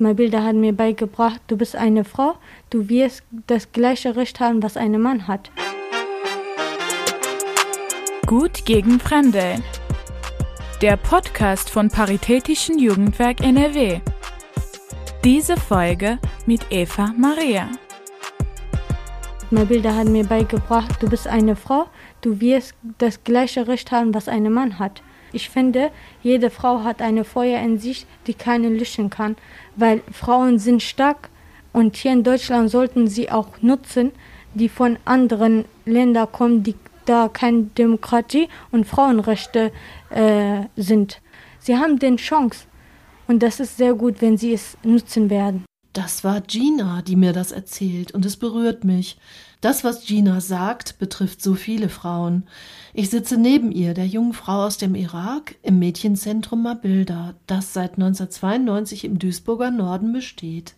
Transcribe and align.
Mabilda 0.00 0.42
hat 0.42 0.56
mir 0.56 0.72
beigebracht, 0.72 1.42
du 1.48 1.58
bist 1.58 1.76
eine 1.76 2.04
Frau, 2.04 2.36
du 2.70 2.88
wirst 2.88 3.22
das 3.46 3.70
gleiche 3.70 4.16
Recht 4.16 4.40
haben, 4.40 4.62
was 4.62 4.78
ein 4.78 4.98
Mann 4.98 5.28
hat. 5.28 5.50
Gut 8.26 8.64
gegen 8.64 8.98
Fremde. 8.98 9.56
Der 10.80 10.96
Podcast 10.96 11.68
von 11.68 11.90
Paritätischen 11.90 12.78
Jugendwerk 12.78 13.42
NRW. 13.42 14.00
Diese 15.22 15.58
Folge 15.58 16.18
mit 16.46 16.62
Eva 16.70 17.12
Maria. 17.18 17.68
Mabilda 19.50 19.94
hat 19.94 20.08
mir 20.08 20.24
beigebracht, 20.24 21.02
du 21.02 21.10
bist 21.10 21.26
eine 21.26 21.56
Frau, 21.56 21.88
du 22.22 22.40
wirst 22.40 22.74
das 22.96 23.22
gleiche 23.22 23.68
Recht 23.68 23.92
haben, 23.92 24.14
was 24.14 24.28
ein 24.28 24.50
Mann 24.50 24.78
hat. 24.78 25.02
Ich 25.32 25.48
finde, 25.48 25.90
jede 26.22 26.50
Frau 26.50 26.82
hat 26.82 27.00
eine 27.00 27.24
Feuer 27.24 27.60
in 27.60 27.78
sich, 27.78 28.06
die 28.26 28.34
keinen 28.34 28.78
löschen 28.78 29.10
kann, 29.10 29.36
weil 29.76 30.02
Frauen 30.12 30.58
sind 30.58 30.82
stark 30.82 31.30
und 31.72 31.96
hier 31.96 32.12
in 32.12 32.24
Deutschland 32.24 32.70
sollten 32.70 33.06
sie 33.06 33.30
auch 33.30 33.60
nutzen, 33.60 34.12
die 34.54 34.68
von 34.68 34.98
anderen 35.04 35.64
Ländern 35.84 36.30
kommen, 36.32 36.62
die 36.62 36.74
da 37.04 37.28
keine 37.28 37.62
Demokratie 37.62 38.48
und 38.72 38.86
Frauenrechte 38.86 39.72
äh, 40.10 40.62
sind. 40.76 41.20
Sie 41.58 41.76
haben 41.76 41.98
den 41.98 42.16
Chance 42.16 42.66
und 43.28 43.42
das 43.42 43.60
ist 43.60 43.76
sehr 43.76 43.94
gut, 43.94 44.20
wenn 44.20 44.36
sie 44.36 44.52
es 44.52 44.76
nutzen 44.82 45.30
werden. 45.30 45.64
Das 45.92 46.22
war 46.22 46.40
Gina, 46.40 47.02
die 47.02 47.16
mir 47.16 47.32
das 47.32 47.50
erzählt, 47.50 48.12
und 48.12 48.24
es 48.24 48.36
berührt 48.36 48.84
mich. 48.84 49.18
Das, 49.60 49.82
was 49.82 50.06
Gina 50.06 50.40
sagt, 50.40 50.98
betrifft 50.98 51.42
so 51.42 51.54
viele 51.54 51.88
Frauen. 51.88 52.44
Ich 52.94 53.10
sitze 53.10 53.36
neben 53.36 53.72
ihr, 53.72 53.92
der 53.92 54.06
jungen 54.06 54.32
Frau 54.32 54.64
aus 54.64 54.78
dem 54.78 54.94
Irak, 54.94 55.56
im 55.62 55.80
Mädchenzentrum 55.80 56.62
Mabilda, 56.62 57.34
das 57.46 57.72
seit 57.72 57.94
1992 57.94 59.04
im 59.04 59.18
Duisburger 59.18 59.72
Norden 59.72 60.12
besteht. 60.12 60.76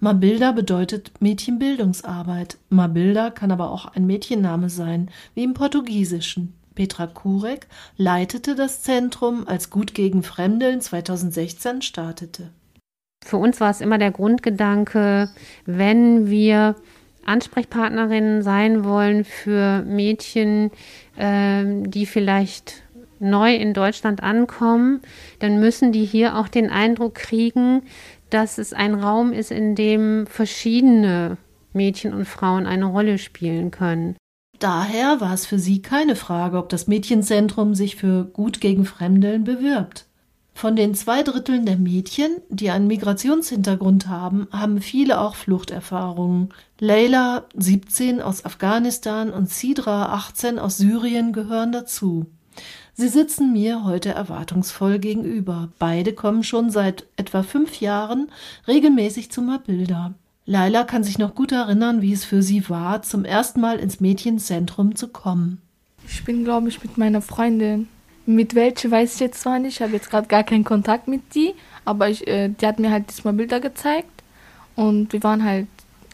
Mabilda 0.00 0.52
bedeutet 0.52 1.12
Mädchenbildungsarbeit. 1.20 2.58
Mabilda 2.68 3.30
kann 3.30 3.52
aber 3.52 3.70
auch 3.70 3.86
ein 3.86 4.06
Mädchenname 4.06 4.70
sein, 4.70 5.10
wie 5.34 5.44
im 5.44 5.54
Portugiesischen. 5.54 6.54
Petra 6.74 7.06
Kurek 7.06 7.66
leitete 7.96 8.54
das 8.54 8.82
Zentrum, 8.82 9.48
als 9.48 9.70
Gut 9.70 9.94
gegen 9.94 10.22
Fremdeln 10.22 10.80
2016 10.80 11.82
startete. 11.82 12.50
Für 13.28 13.36
uns 13.36 13.60
war 13.60 13.68
es 13.68 13.82
immer 13.82 13.98
der 13.98 14.10
Grundgedanke, 14.10 15.28
wenn 15.66 16.30
wir 16.30 16.76
Ansprechpartnerinnen 17.26 18.40
sein 18.40 18.84
wollen 18.84 19.22
für 19.22 19.82
Mädchen, 19.82 20.70
äh, 21.14 21.62
die 21.82 22.06
vielleicht 22.06 22.84
neu 23.18 23.54
in 23.54 23.74
Deutschland 23.74 24.22
ankommen, 24.22 25.02
dann 25.40 25.60
müssen 25.60 25.92
die 25.92 26.06
hier 26.06 26.38
auch 26.38 26.48
den 26.48 26.70
Eindruck 26.70 27.16
kriegen, 27.16 27.82
dass 28.30 28.56
es 28.56 28.72
ein 28.72 28.94
Raum 28.94 29.34
ist, 29.34 29.50
in 29.50 29.74
dem 29.74 30.26
verschiedene 30.26 31.36
Mädchen 31.74 32.14
und 32.14 32.24
Frauen 32.24 32.66
eine 32.66 32.86
Rolle 32.86 33.18
spielen 33.18 33.70
können. 33.70 34.16
Daher 34.58 35.20
war 35.20 35.34
es 35.34 35.44
für 35.44 35.58
sie 35.58 35.82
keine 35.82 36.16
Frage, 36.16 36.56
ob 36.56 36.70
das 36.70 36.86
Mädchenzentrum 36.86 37.74
sich 37.74 37.96
für 37.96 38.24
Gut 38.24 38.62
gegen 38.62 38.86
Fremdeln 38.86 39.44
bewirbt. 39.44 40.07
Von 40.58 40.74
den 40.74 40.96
zwei 40.96 41.22
Dritteln 41.22 41.66
der 41.66 41.76
Mädchen, 41.76 42.38
die 42.48 42.70
einen 42.70 42.88
Migrationshintergrund 42.88 44.08
haben, 44.08 44.48
haben 44.50 44.80
viele 44.80 45.20
auch 45.20 45.36
Fluchterfahrungen. 45.36 46.48
Leila, 46.80 47.44
17 47.56 48.20
aus 48.20 48.44
Afghanistan 48.44 49.30
und 49.30 49.48
Sidra, 49.48 50.06
18 50.14 50.58
aus 50.58 50.76
Syrien 50.76 51.32
gehören 51.32 51.70
dazu. 51.70 52.26
Sie 52.92 53.06
sitzen 53.06 53.52
mir 53.52 53.84
heute 53.84 54.08
erwartungsvoll 54.08 54.98
gegenüber. 54.98 55.68
Beide 55.78 56.12
kommen 56.12 56.42
schon 56.42 56.70
seit 56.70 57.06
etwa 57.14 57.44
fünf 57.44 57.80
Jahren 57.80 58.26
regelmäßig 58.66 59.30
zu 59.30 59.42
Mabilda. 59.42 60.14
Leila 60.44 60.82
kann 60.82 61.04
sich 61.04 61.18
noch 61.18 61.36
gut 61.36 61.52
erinnern, 61.52 62.02
wie 62.02 62.12
es 62.12 62.24
für 62.24 62.42
sie 62.42 62.68
war, 62.68 63.02
zum 63.02 63.24
ersten 63.24 63.60
Mal 63.60 63.78
ins 63.78 64.00
Mädchenzentrum 64.00 64.96
zu 64.96 65.06
kommen. 65.06 65.60
Ich 66.08 66.24
bin, 66.24 66.42
glaube 66.42 66.68
ich, 66.68 66.82
mit 66.82 66.98
meiner 66.98 67.22
Freundin 67.22 67.86
mit 68.28 68.54
welche 68.54 68.90
weiß 68.90 69.14
ich 69.14 69.20
jetzt 69.20 69.40
zwar 69.40 69.58
nicht, 69.58 69.76
ich 69.76 69.82
habe 69.82 69.94
jetzt 69.94 70.10
gerade 70.10 70.28
gar 70.28 70.44
keinen 70.44 70.62
Kontakt 70.62 71.08
mit 71.08 71.34
die, 71.34 71.54
aber 71.86 72.10
ich, 72.10 72.26
äh, 72.26 72.50
die 72.50 72.66
hat 72.66 72.78
mir 72.78 72.90
halt 72.90 73.08
diesmal 73.08 73.32
Bilder 73.32 73.58
gezeigt. 73.58 74.22
Und 74.76 75.14
wir 75.14 75.22
waren 75.22 75.42
halt, 75.42 75.66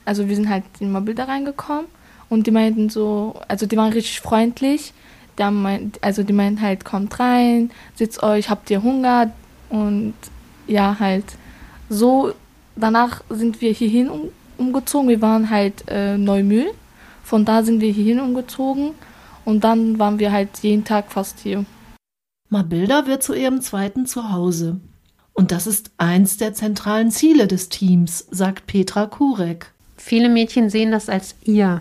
also 0.04 0.28
wir 0.28 0.36
sind 0.36 0.48
halt 0.48 0.62
mal 0.80 1.00
Bilder 1.00 1.26
reingekommen. 1.26 1.86
Und 2.28 2.46
die 2.46 2.52
meinten 2.52 2.88
so, 2.88 3.34
also 3.48 3.66
die 3.66 3.76
waren 3.76 3.92
richtig 3.92 4.20
freundlich, 4.20 4.92
die 5.40 5.50
meint, 5.50 5.98
also 6.04 6.22
die 6.22 6.32
meinten 6.32 6.62
halt, 6.62 6.84
kommt 6.84 7.18
rein, 7.18 7.72
sitzt 7.96 8.22
euch, 8.22 8.48
habt 8.48 8.70
ihr 8.70 8.84
Hunger? 8.84 9.32
Und 9.68 10.14
ja, 10.68 10.96
halt. 11.00 11.24
So, 11.88 12.32
danach 12.76 13.22
sind 13.28 13.60
wir 13.60 13.72
hierhin 13.72 14.08
um, 14.08 14.28
umgezogen, 14.56 15.08
wir 15.08 15.20
waren 15.20 15.50
halt 15.50 15.82
äh, 15.88 16.16
Neumühl, 16.16 16.70
von 17.24 17.44
da 17.44 17.64
sind 17.64 17.80
wir 17.80 17.90
hierhin 17.90 18.20
umgezogen. 18.20 18.92
Und 19.44 19.64
dann 19.64 19.98
waren 19.98 20.20
wir 20.20 20.30
halt 20.30 20.50
jeden 20.62 20.84
Tag 20.84 21.10
fast 21.10 21.40
hier. 21.40 21.66
Mabilda 22.54 23.08
wird 23.08 23.24
zu 23.24 23.34
ihrem 23.34 23.60
zweiten 23.62 24.06
Zuhause. 24.06 24.78
Und 25.32 25.50
das 25.50 25.66
ist 25.66 25.90
eins 25.98 26.36
der 26.36 26.54
zentralen 26.54 27.10
Ziele 27.10 27.48
des 27.48 27.68
Teams, 27.68 28.28
sagt 28.30 28.68
Petra 28.68 29.06
Kurek. 29.06 29.72
Viele 29.96 30.28
Mädchen 30.28 30.70
sehen 30.70 30.92
das 30.92 31.08
als 31.08 31.34
ihr 31.42 31.80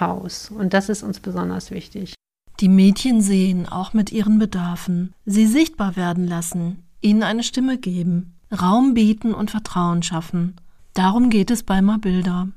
Haus 0.00 0.50
und 0.50 0.72
das 0.72 0.88
ist 0.88 1.02
uns 1.02 1.20
besonders 1.20 1.70
wichtig. 1.70 2.14
Die 2.60 2.70
Mädchen 2.70 3.20
sehen, 3.20 3.68
auch 3.68 3.92
mit 3.92 4.10
ihren 4.10 4.38
Bedarfen, 4.38 5.12
sie 5.26 5.46
sichtbar 5.46 5.94
werden 5.94 6.26
lassen, 6.26 6.82
ihnen 7.02 7.22
eine 7.22 7.42
Stimme 7.42 7.76
geben, 7.76 8.32
Raum 8.50 8.94
bieten 8.94 9.34
und 9.34 9.50
Vertrauen 9.50 10.02
schaffen. 10.02 10.56
Darum 10.98 11.30
geht 11.30 11.52
es 11.52 11.62
bei 11.62 11.80
Mabilda. 11.80 12.48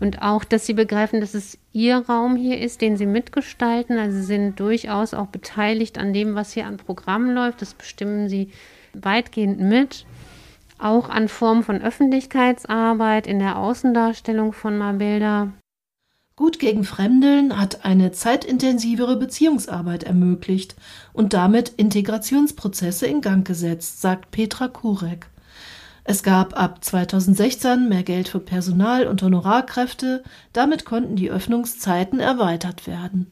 Und 0.00 0.22
auch, 0.22 0.42
dass 0.44 0.64
sie 0.64 0.72
begreifen, 0.72 1.20
dass 1.20 1.34
es 1.34 1.58
ihr 1.74 1.98
Raum 1.98 2.34
hier 2.34 2.58
ist, 2.58 2.80
den 2.80 2.96
sie 2.96 3.04
mitgestalten. 3.04 3.98
Also 3.98 4.16
sie 4.16 4.24
sind 4.24 4.58
durchaus 4.58 5.12
auch 5.12 5.26
beteiligt 5.26 5.98
an 5.98 6.14
dem, 6.14 6.34
was 6.34 6.54
hier 6.54 6.64
an 6.64 6.78
Programmen 6.78 7.34
läuft. 7.34 7.60
Das 7.60 7.74
bestimmen 7.74 8.30
sie 8.30 8.52
weitgehend 8.94 9.60
mit. 9.60 10.06
Auch 10.78 11.10
an 11.10 11.28
Formen 11.28 11.62
von 11.62 11.82
Öffentlichkeitsarbeit 11.82 13.26
in 13.26 13.38
der 13.38 13.58
Außendarstellung 13.58 14.54
von 14.54 14.78
Mabilda. 14.78 15.52
Gut 16.36 16.58
gegen 16.58 16.84
Fremdeln 16.84 17.60
hat 17.60 17.84
eine 17.84 18.12
zeitintensivere 18.12 19.18
Beziehungsarbeit 19.18 20.04
ermöglicht 20.04 20.74
und 21.12 21.34
damit 21.34 21.68
Integrationsprozesse 21.76 23.06
in 23.06 23.20
Gang 23.20 23.46
gesetzt, 23.46 24.00
sagt 24.00 24.30
Petra 24.30 24.68
Kurek. 24.68 25.29
Es 26.10 26.24
gab 26.24 26.60
ab 26.60 26.82
2016 26.82 27.88
mehr 27.88 28.02
Geld 28.02 28.26
für 28.26 28.40
Personal 28.40 29.06
und 29.06 29.22
Honorarkräfte, 29.22 30.24
damit 30.52 30.84
konnten 30.84 31.14
die 31.14 31.30
Öffnungszeiten 31.30 32.18
erweitert 32.18 32.88
werden. 32.88 33.30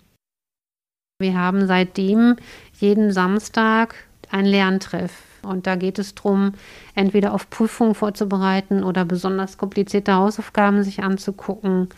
Wir 1.20 1.34
haben 1.34 1.66
seitdem 1.66 2.36
jeden 2.78 3.12
Samstag 3.12 3.96
ein 4.30 4.46
Lerntreff. 4.46 5.10
Und 5.42 5.66
da 5.66 5.74
geht 5.74 5.98
es 5.98 6.14
darum, 6.14 6.52
entweder 6.94 7.34
auf 7.34 7.50
Prüfungen 7.50 7.96
vorzubereiten 7.96 8.84
oder 8.84 9.04
besonders 9.04 9.58
komplizierte 9.58 10.14
Hausaufgaben 10.14 10.84
sich 10.84 11.02
anzugucken. 11.02 11.88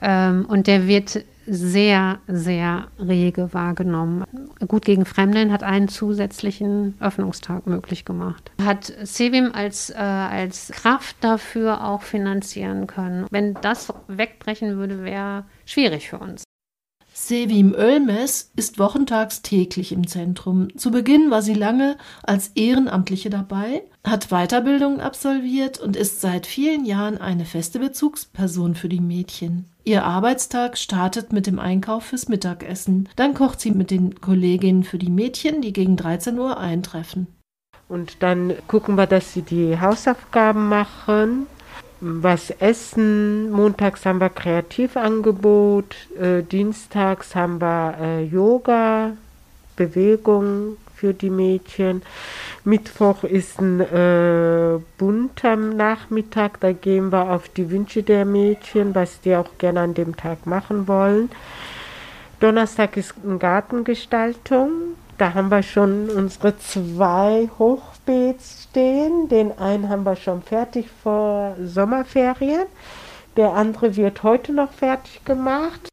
Ähm, 0.00 0.46
und 0.46 0.68
der 0.68 0.86
wird 0.86 1.24
sehr, 1.46 2.18
sehr 2.26 2.88
rege 2.98 3.52
wahrgenommen. 3.52 4.24
Gut 4.66 4.84
gegen 4.84 5.04
Fremdeln 5.04 5.52
hat 5.52 5.62
einen 5.62 5.88
zusätzlichen 5.88 6.94
Öffnungstag 7.00 7.66
möglich 7.66 8.04
gemacht. 8.04 8.50
Hat 8.62 8.92
Sevim 9.02 9.50
als, 9.52 9.90
äh, 9.90 9.94
als 9.94 10.68
Kraft 10.72 11.16
dafür 11.20 11.84
auch 11.84 12.02
finanzieren 12.02 12.86
können. 12.86 13.26
Wenn 13.30 13.54
das 13.54 13.92
wegbrechen 14.08 14.76
würde, 14.76 15.04
wäre 15.04 15.44
schwierig 15.64 16.08
für 16.08 16.18
uns. 16.18 16.44
Sevim 17.14 17.74
Ölmes 17.74 18.50
ist 18.56 18.78
wochentags 18.78 19.42
täglich 19.42 19.92
im 19.92 20.06
Zentrum. 20.06 20.76
Zu 20.76 20.90
Beginn 20.90 21.30
war 21.30 21.42
sie 21.42 21.54
lange 21.54 21.96
als 22.22 22.48
Ehrenamtliche 22.54 23.30
dabei, 23.30 23.82
hat 24.02 24.30
Weiterbildungen 24.30 25.00
absolviert 25.00 25.78
und 25.78 25.94
ist 25.94 26.20
seit 26.20 26.46
vielen 26.46 26.84
Jahren 26.84 27.18
eine 27.18 27.44
feste 27.44 27.78
Bezugsperson 27.78 28.74
für 28.74 28.88
die 28.88 29.00
Mädchen. 29.00 29.71
Ihr 29.84 30.04
Arbeitstag 30.04 30.78
startet 30.78 31.32
mit 31.32 31.46
dem 31.46 31.58
Einkauf 31.58 32.04
fürs 32.04 32.28
Mittagessen. 32.28 33.08
Dann 33.16 33.34
kocht 33.34 33.60
sie 33.60 33.72
mit 33.72 33.90
den 33.90 34.20
Kolleginnen 34.20 34.84
für 34.84 34.98
die 34.98 35.10
Mädchen, 35.10 35.60
die 35.60 35.72
gegen 35.72 35.96
13 35.96 36.38
Uhr 36.38 36.58
eintreffen. 36.58 37.26
Und 37.88 38.22
dann 38.22 38.54
gucken 38.68 38.96
wir, 38.96 39.06
dass 39.06 39.32
sie 39.32 39.42
die 39.42 39.80
Hausaufgaben 39.80 40.68
machen 40.68 41.46
was 42.02 42.50
essen. 42.50 43.50
Montags 43.52 44.04
haben 44.04 44.20
wir 44.20 44.28
Kreativangebot, 44.28 45.94
äh, 46.20 46.42
dienstags 46.42 47.34
haben 47.36 47.60
wir 47.60 47.96
äh, 48.00 48.24
Yoga, 48.24 49.12
Bewegung 49.76 50.76
für 51.02 51.14
die 51.14 51.30
Mädchen. 51.30 52.02
Mittwoch 52.62 53.24
ist 53.24 53.60
ein 53.60 53.80
äh, 53.80 54.78
bunter 54.98 55.56
Nachmittag, 55.56 56.60
da 56.60 56.70
gehen 56.70 57.10
wir 57.10 57.28
auf 57.32 57.48
die 57.48 57.72
Wünsche 57.72 58.04
der 58.04 58.24
Mädchen, 58.24 58.94
was 58.94 59.20
die 59.20 59.34
auch 59.34 59.58
gerne 59.58 59.80
an 59.80 59.94
dem 59.94 60.16
Tag 60.16 60.46
machen 60.46 60.86
wollen. 60.86 61.28
Donnerstag 62.38 62.96
ist 62.96 63.14
eine 63.24 63.38
Gartengestaltung. 63.38 64.70
Da 65.18 65.34
haben 65.34 65.50
wir 65.50 65.64
schon 65.64 66.08
unsere 66.08 66.56
zwei 66.58 67.50
hoch 67.58 67.82
Hochbeet 68.02 68.40
stehen. 68.40 69.28
Den 69.28 69.58
einen 69.58 69.88
haben 69.88 70.04
wir 70.04 70.16
schon 70.16 70.42
fertig 70.42 70.86
vor 71.02 71.56
Sommerferien. 71.64 72.66
Der 73.36 73.54
andere 73.54 73.96
wird 73.96 74.22
heute 74.22 74.52
noch 74.52 74.72
fertig 74.72 75.24
gemacht. 75.24 75.91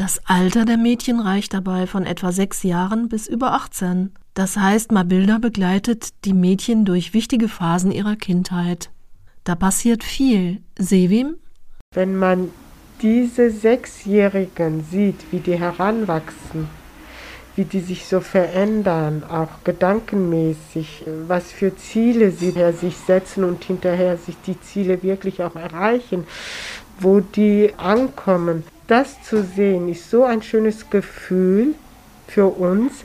Das 0.00 0.18
Alter 0.24 0.64
der 0.64 0.78
Mädchen 0.78 1.20
reicht 1.20 1.52
dabei 1.52 1.86
von 1.86 2.06
etwa 2.06 2.32
sechs 2.32 2.62
Jahren 2.62 3.10
bis 3.10 3.26
über 3.26 3.52
18. 3.52 4.12
Das 4.32 4.56
heißt, 4.56 4.92
Mabilda 4.92 5.36
begleitet 5.36 6.24
die 6.24 6.32
Mädchen 6.32 6.86
durch 6.86 7.12
wichtige 7.12 7.48
Phasen 7.48 7.92
ihrer 7.92 8.16
Kindheit. 8.16 8.88
Da 9.44 9.56
passiert 9.56 10.02
viel. 10.02 10.62
Sevim? 10.78 11.36
Wenn 11.92 12.16
man 12.16 12.48
diese 13.02 13.50
Sechsjährigen 13.50 14.84
sieht, 14.90 15.20
wie 15.32 15.40
die 15.40 15.58
heranwachsen, 15.58 16.70
wie 17.54 17.64
die 17.64 17.80
sich 17.80 18.06
so 18.06 18.20
verändern, 18.20 19.22
auch 19.22 19.64
gedankenmäßig, 19.64 21.04
was 21.28 21.52
für 21.52 21.76
Ziele 21.76 22.30
sie 22.30 22.54
sich 22.80 22.96
setzen 22.96 23.44
und 23.44 23.62
hinterher 23.64 24.16
sich 24.16 24.36
die 24.46 24.58
Ziele 24.62 25.02
wirklich 25.02 25.42
auch 25.42 25.56
erreichen, 25.56 26.26
wo 26.98 27.20
die 27.20 27.74
ankommen. 27.76 28.64
Das 28.90 29.22
zu 29.22 29.44
sehen 29.44 29.88
ist 29.88 30.10
so 30.10 30.24
ein 30.24 30.42
schönes 30.42 30.90
Gefühl 30.90 31.74
für 32.26 32.46
uns. 32.46 33.04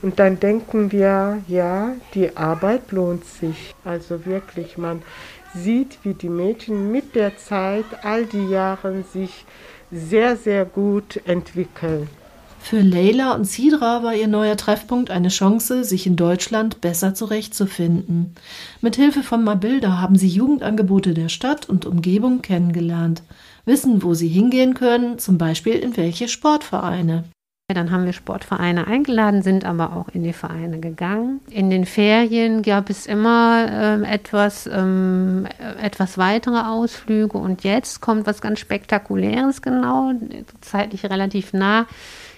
Und 0.00 0.18
dann 0.18 0.40
denken 0.40 0.92
wir, 0.92 1.42
ja, 1.46 1.92
die 2.14 2.34
Arbeit 2.38 2.90
lohnt 2.90 3.26
sich. 3.26 3.74
Also 3.84 4.24
wirklich, 4.24 4.78
man 4.78 5.02
sieht, 5.54 5.98
wie 6.04 6.14
die 6.14 6.30
Mädchen 6.30 6.90
mit 6.90 7.14
der 7.14 7.36
Zeit, 7.36 7.84
all 8.02 8.24
die 8.24 8.48
Jahre 8.48 9.04
sich 9.12 9.44
sehr, 9.90 10.36
sehr 10.36 10.64
gut 10.64 11.20
entwickeln. 11.26 12.08
Für 12.62 12.82
Leila 12.82 13.34
und 13.34 13.46
Sidra 13.46 14.04
war 14.04 14.14
ihr 14.14 14.28
neuer 14.28 14.56
Treffpunkt 14.56 15.10
eine 15.10 15.28
Chance, 15.28 15.82
sich 15.82 16.06
in 16.06 16.14
Deutschland 16.14 16.80
besser 16.80 17.14
zurechtzufinden. 17.14 18.34
Mit 18.80 18.94
Hilfe 18.94 19.24
von 19.24 19.42
Mabilda 19.42 19.98
haben 19.98 20.16
sie 20.16 20.28
Jugendangebote 20.28 21.12
der 21.14 21.30
Stadt 21.30 21.68
und 21.68 21.84
Umgebung 21.84 22.42
kennengelernt, 22.42 23.22
wissen, 23.64 24.04
wo 24.04 24.14
sie 24.14 24.28
hingehen 24.28 24.74
können, 24.74 25.18
zum 25.18 25.36
Beispiel 25.36 25.74
in 25.74 25.96
welche 25.96 26.28
Sportvereine. 26.28 27.24
Dann 27.74 27.90
haben 27.90 28.04
wir 28.04 28.12
Sportvereine 28.12 28.86
eingeladen, 28.86 29.42
sind 29.42 29.64
aber 29.64 29.96
auch 29.96 30.08
in 30.12 30.22
die 30.22 30.32
Vereine 30.32 30.80
gegangen. 30.80 31.40
In 31.50 31.70
den 31.70 31.86
Ferien 31.86 32.62
gab 32.62 32.90
es 32.90 33.06
immer 33.06 33.66
ähm, 33.70 34.04
etwas, 34.04 34.68
ähm, 34.72 35.46
etwas 35.80 36.18
weitere 36.18 36.60
Ausflüge 36.60 37.38
und 37.38 37.64
jetzt 37.64 38.00
kommt 38.00 38.26
was 38.26 38.40
ganz 38.40 38.60
Spektakuläres 38.60 39.62
genau, 39.62 40.12
zeitlich 40.60 41.04
relativ 41.04 41.52
nah. 41.52 41.86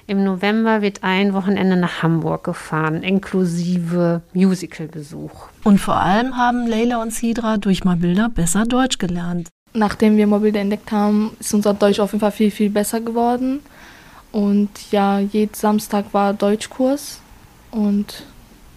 Im 0.07 0.25
November 0.25 0.83
wird 0.83 1.03
ein 1.03 1.33
Wochenende 1.33 1.77
nach 1.77 2.03
Hamburg 2.03 2.45
gefahren, 2.45 3.03
inklusive 3.03 4.23
Musicalbesuch. 4.35 5.49
Und 5.65 5.79
vor 5.79 5.97
allem 5.97 6.37
haben 6.37 6.67
Leila 6.67 7.01
und 7.01 7.13
Sidra 7.13 7.57
durch 7.57 7.85
Mobilder 7.85 8.29
besser 8.29 8.65
Deutsch 8.65 8.99
gelernt. 8.99 9.49
Nachdem 9.75 10.17
wir 10.17 10.27
Mobilder 10.27 10.61
entdeckt 10.61 10.93
haben, 10.93 11.31
ist 11.39 11.55
unser 11.55 11.73
Deutsch 11.73 12.01
auf 12.01 12.13
jeden 12.13 12.21
Fall 12.21 12.33
viel, 12.33 12.51
viel 12.51 12.69
besser 12.69 13.01
geworden. 13.01 13.61
Und 14.33 14.71
ja, 14.91 15.19
jeden 15.19 15.55
Samstag 15.55 16.07
war 16.13 16.35
Deutschkurs. 16.35 17.21
Und 17.71 18.25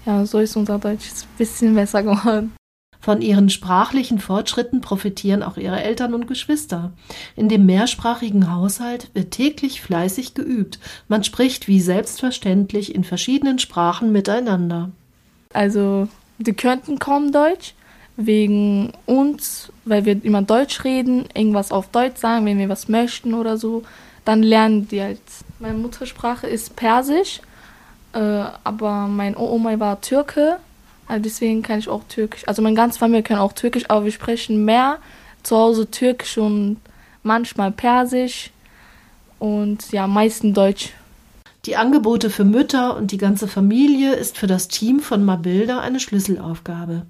ja, 0.05 0.25
so 0.25 0.39
ist 0.39 0.55
unser 0.55 0.77
Deutsch 0.77 1.09
ein 1.09 1.37
bisschen 1.37 1.73
besser 1.75 2.03
geworden. 2.03 2.53
Von 3.05 3.21
ihren 3.21 3.51
sprachlichen 3.51 4.17
Fortschritten 4.17 4.81
profitieren 4.81 5.43
auch 5.43 5.57
ihre 5.57 5.79
Eltern 5.79 6.15
und 6.15 6.25
Geschwister. 6.25 6.91
In 7.35 7.49
dem 7.49 7.67
mehrsprachigen 7.67 8.51
Haushalt 8.51 9.11
wird 9.13 9.29
täglich 9.29 9.79
fleißig 9.79 10.33
geübt. 10.33 10.79
Man 11.07 11.23
spricht 11.23 11.67
wie 11.67 11.81
selbstverständlich 11.81 12.95
in 12.95 13.03
verschiedenen 13.03 13.59
Sprachen 13.59 14.11
miteinander. 14.11 14.89
Also, 15.53 16.07
die 16.39 16.53
könnten 16.53 16.97
kaum 16.97 17.31
Deutsch, 17.31 17.75
wegen 18.17 18.93
uns, 19.05 19.71
weil 19.83 20.05
wir 20.05 20.25
immer 20.25 20.41
Deutsch 20.41 20.83
reden, 20.83 21.25
irgendwas 21.35 21.71
auf 21.71 21.89
Deutsch 21.89 22.17
sagen, 22.17 22.47
wenn 22.47 22.57
wir 22.57 22.69
was 22.69 22.89
möchten 22.89 23.35
oder 23.35 23.57
so 23.57 23.83
dann 24.23 24.41
lernen 24.41 24.87
die 24.87 25.03
halt. 25.03 25.21
Meine 25.59 25.77
Muttersprache 25.77 26.47
ist 26.47 26.75
Persisch, 26.75 27.39
äh, 28.13 28.45
aber 28.63 29.05
mein 29.05 29.37
Oma 29.37 29.79
war 29.79 30.01
Türke, 30.01 30.57
also 31.07 31.21
deswegen 31.21 31.61
kann 31.61 31.79
ich 31.79 31.89
auch 31.89 32.03
Türkisch. 32.07 32.47
Also 32.47 32.61
meine 32.61 32.75
ganze 32.75 32.99
Familie 32.99 33.23
kann 33.23 33.37
auch 33.37 33.53
Türkisch, 33.53 33.89
aber 33.89 34.05
wir 34.05 34.11
sprechen 34.11 34.65
mehr 34.65 34.97
zu 35.43 35.55
Hause 35.55 35.89
Türkisch 35.89 36.37
und 36.37 36.77
manchmal 37.23 37.71
Persisch 37.71 38.51
und 39.39 39.91
ja, 39.91 40.07
meistens 40.07 40.53
Deutsch. 40.53 40.93
Die 41.65 41.77
Angebote 41.77 42.29
für 42.29 42.43
Mütter 42.43 42.95
und 42.95 43.11
die 43.11 43.17
ganze 43.17 43.47
Familie 43.47 44.13
ist 44.13 44.37
für 44.37 44.45
das 44.45 44.67
Team 44.67 44.99
von 44.99 45.25
Mabilda 45.25 45.79
eine 45.79 45.99
Schlüsselaufgabe. 45.99 47.07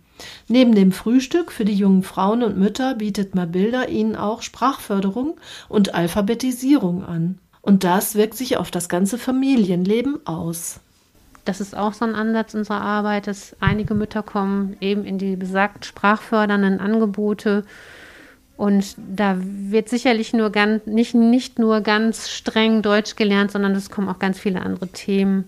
Neben 0.48 0.76
dem 0.76 0.94
Frühstück 0.94 1.52
für 1.52 1.66
die 1.66 1.76
jungen 1.76 2.04
Frauen 2.04 2.42
und 2.42 2.58
Mütter 2.58 2.96
bietet 2.96 3.36
Mabilda 3.36 3.86
ihnen 3.86 4.16
auch 4.16 4.42
Sprachförderung 4.42 5.38
und 5.68 5.94
Alphabetisierung 5.94 7.04
an. 7.04 7.40
Und 7.62 7.84
das 7.84 8.16
wirkt 8.16 8.38
sich 8.38 8.56
auf 8.56 8.72
das 8.72 8.88
ganze 8.88 9.18
Familienleben 9.18 10.26
aus. 10.26 10.80
Das 11.46 11.62
ist 11.62 11.78
auch 11.78 11.94
so 11.94 12.06
ein 12.06 12.16
Ansatz 12.16 12.56
unserer 12.56 12.82
Arbeit, 12.82 13.28
dass 13.28 13.56
einige 13.60 13.94
Mütter 13.94 14.24
kommen 14.24 14.76
eben 14.82 15.06
in 15.06 15.18
die 15.18 15.36
besagt 15.36 15.86
sprachfördernden 15.86 16.80
Angebote. 16.80 17.64
Und 18.58 18.96
da 18.98 19.38
wird 19.40 19.90
sicherlich 19.90 20.34
nur 20.34 20.50
ganz, 20.50 20.86
nicht, 20.86 21.14
nicht 21.14 21.60
nur 21.60 21.82
ganz 21.82 22.30
streng 22.30 22.82
Deutsch 22.82 23.16
gelernt, 23.16 23.52
sondern 23.52 23.74
es 23.74 23.90
kommen 23.90 24.10
auch 24.10 24.20
ganz 24.20 24.40
viele 24.40 24.62
andere 24.62 24.88
Themen 24.88 25.46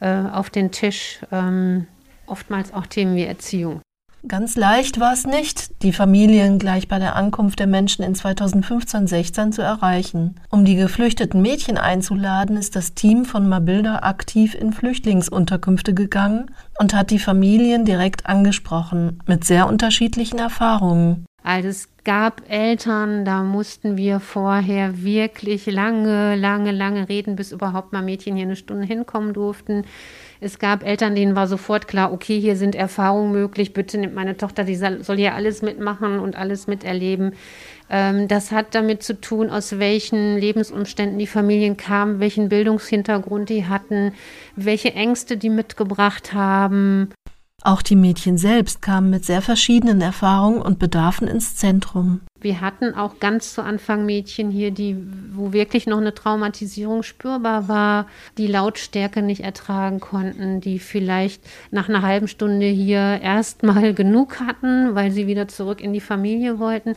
äh, 0.00 0.24
auf 0.32 0.50
den 0.50 0.70
Tisch. 0.70 1.20
Ähm, 1.32 1.86
oftmals 2.26 2.72
auch 2.72 2.86
Themen 2.86 3.16
wie 3.16 3.24
Erziehung. 3.24 3.80
Ganz 4.28 4.54
leicht 4.56 5.00
war 5.00 5.14
es 5.14 5.26
nicht, 5.26 5.82
die 5.82 5.92
Familien 5.92 6.58
gleich 6.58 6.88
bei 6.88 6.98
der 6.98 7.16
Ankunft 7.16 7.58
der 7.58 7.66
Menschen 7.66 8.04
in 8.04 8.14
2015-16 8.14 9.52
zu 9.52 9.62
erreichen. 9.62 10.34
Um 10.50 10.66
die 10.66 10.76
geflüchteten 10.76 11.40
Mädchen 11.40 11.78
einzuladen, 11.78 12.58
ist 12.58 12.76
das 12.76 12.92
Team 12.94 13.24
von 13.24 13.48
Mabilda 13.48 14.00
aktiv 14.00 14.54
in 14.54 14.74
Flüchtlingsunterkünfte 14.74 15.94
gegangen 15.94 16.50
und 16.78 16.92
hat 16.92 17.10
die 17.10 17.18
Familien 17.18 17.86
direkt 17.86 18.26
angesprochen, 18.26 19.20
mit 19.26 19.44
sehr 19.44 19.66
unterschiedlichen 19.66 20.38
Erfahrungen. 20.38 21.24
Also 21.42 21.68
es 21.68 21.88
gab 22.04 22.42
Eltern, 22.50 23.24
da 23.24 23.42
mussten 23.42 23.96
wir 23.96 24.20
vorher 24.20 25.02
wirklich 25.02 25.66
lange, 25.66 26.36
lange, 26.36 26.72
lange 26.72 27.08
reden, 27.08 27.36
bis 27.36 27.52
überhaupt 27.52 27.92
mal 27.92 28.02
Mädchen 28.02 28.36
hier 28.36 28.44
eine 28.44 28.56
Stunde 28.56 28.86
hinkommen 28.86 29.32
durften. 29.32 29.84
Es 30.40 30.58
gab 30.58 30.84
Eltern, 30.84 31.14
denen 31.14 31.36
war 31.36 31.46
sofort 31.46 31.86
klar, 31.86 32.12
okay, 32.12 32.40
hier 32.40 32.56
sind 32.56 32.74
Erfahrungen 32.74 33.32
möglich, 33.32 33.74
bitte 33.74 33.98
nimmt 33.98 34.14
meine 34.14 34.36
Tochter, 34.36 34.64
die 34.64 34.76
soll 34.76 35.16
hier 35.16 35.34
alles 35.34 35.60
mitmachen 35.60 36.18
und 36.18 36.36
alles 36.36 36.66
miterleben. 36.66 37.34
Ähm, 37.90 38.28
das 38.28 38.50
hat 38.50 38.74
damit 38.74 39.02
zu 39.02 39.20
tun, 39.20 39.50
aus 39.50 39.78
welchen 39.78 40.38
Lebensumständen 40.38 41.18
die 41.18 41.26
Familien 41.26 41.76
kamen, 41.76 42.20
welchen 42.20 42.48
Bildungshintergrund 42.48 43.50
die 43.50 43.66
hatten, 43.66 44.12
welche 44.56 44.94
Ängste 44.94 45.36
die 45.36 45.50
mitgebracht 45.50 46.32
haben. 46.32 47.10
Auch 47.62 47.82
die 47.82 47.96
Mädchen 47.96 48.38
selbst 48.38 48.80
kamen 48.80 49.10
mit 49.10 49.24
sehr 49.24 49.42
verschiedenen 49.42 50.00
Erfahrungen 50.00 50.62
und 50.62 50.78
Bedarfen 50.78 51.28
ins 51.28 51.56
Zentrum. 51.56 52.20
Wir 52.40 52.62
hatten 52.62 52.94
auch 52.94 53.20
ganz 53.20 53.52
zu 53.52 53.62
Anfang 53.62 54.06
Mädchen 54.06 54.50
hier, 54.50 54.70
die, 54.70 54.96
wo 55.34 55.52
wirklich 55.52 55.86
noch 55.86 55.98
eine 55.98 56.14
Traumatisierung 56.14 57.02
spürbar 57.02 57.68
war, 57.68 58.06
die 58.38 58.46
Lautstärke 58.46 59.20
nicht 59.20 59.42
ertragen 59.42 60.00
konnten, 60.00 60.62
die 60.62 60.78
vielleicht 60.78 61.42
nach 61.70 61.90
einer 61.90 62.00
halben 62.00 62.28
Stunde 62.28 62.66
hier 62.66 63.20
erstmal 63.22 63.92
genug 63.94 64.40
hatten, 64.40 64.94
weil 64.94 65.10
sie 65.10 65.26
wieder 65.26 65.48
zurück 65.48 65.82
in 65.82 65.92
die 65.92 66.00
Familie 66.00 66.58
wollten. 66.58 66.94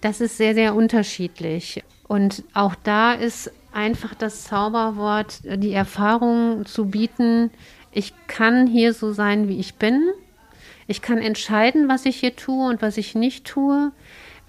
Das 0.00 0.22
ist 0.22 0.38
sehr, 0.38 0.54
sehr 0.54 0.74
unterschiedlich. 0.74 1.84
Und 2.08 2.44
auch 2.54 2.74
da 2.82 3.12
ist 3.12 3.52
einfach 3.72 4.14
das 4.14 4.44
Zauberwort, 4.44 5.40
die 5.44 5.72
Erfahrung 5.72 6.64
zu 6.64 6.86
bieten, 6.86 7.50
ich 7.96 8.12
kann 8.26 8.66
hier 8.66 8.92
so 8.92 9.14
sein, 9.14 9.48
wie 9.48 9.58
ich 9.58 9.76
bin. 9.76 10.10
Ich 10.86 11.00
kann 11.00 11.16
entscheiden, 11.16 11.88
was 11.88 12.04
ich 12.04 12.16
hier 12.16 12.36
tue 12.36 12.68
und 12.68 12.82
was 12.82 12.98
ich 12.98 13.14
nicht 13.14 13.46
tue. 13.46 13.90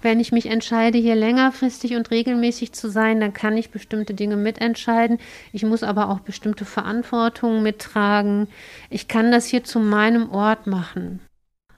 Wenn 0.02 0.20
ich 0.20 0.32
mich 0.32 0.46
entscheide, 0.46 0.98
hier 0.98 1.16
längerfristig 1.16 1.96
und 1.96 2.10
regelmäßig 2.10 2.72
zu 2.72 2.90
sein, 2.90 3.20
dann 3.20 3.32
kann 3.32 3.56
ich 3.56 3.70
bestimmte 3.70 4.12
Dinge 4.12 4.36
mitentscheiden. 4.36 5.18
Ich 5.54 5.64
muss 5.64 5.82
aber 5.82 6.10
auch 6.10 6.20
bestimmte 6.20 6.66
Verantwortungen 6.66 7.62
mittragen. 7.62 8.48
Ich 8.90 9.08
kann 9.08 9.32
das 9.32 9.46
hier 9.46 9.64
zu 9.64 9.80
meinem 9.80 10.30
Ort 10.30 10.66
machen. 10.66 11.20